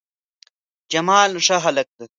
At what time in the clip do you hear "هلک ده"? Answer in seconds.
1.65-2.05